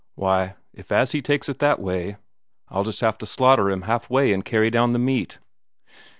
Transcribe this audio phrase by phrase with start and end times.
[0.15, 2.17] "Why, if as he takes it that way,
[2.69, 5.37] I'll just have to slaughter him half way and carry down the meat."